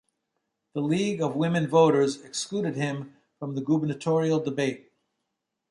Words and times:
The 0.73 0.81
League 0.81 1.21
of 1.21 1.35
Women 1.35 1.67
Voters 1.67 2.21
excluded 2.25 2.75
him 2.75 3.17
from 3.37 3.53
the 3.53 3.61
gubernatorial 3.61 4.39
debate. 4.39 4.91